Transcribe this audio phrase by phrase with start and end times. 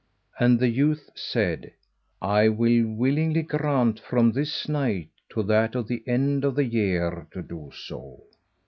[0.39, 1.73] And the youth said,
[2.23, 7.27] "I will willingly grant from this night to that at the end of the year
[7.33, 8.23] to do so."